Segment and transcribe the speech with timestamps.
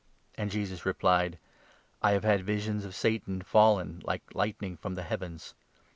[0.33, 1.39] And Jesus replied: 10"
[2.01, 5.53] I have had visions of Satan, fallen, like lightning from the heavens.